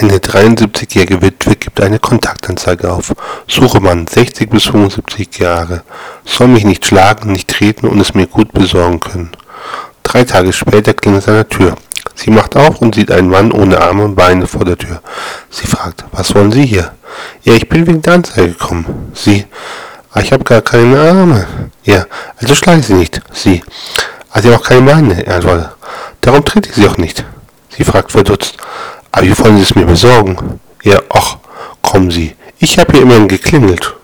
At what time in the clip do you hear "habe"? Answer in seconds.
20.32-20.42, 32.78-32.92